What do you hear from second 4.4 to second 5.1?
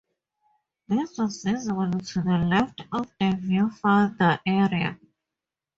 area.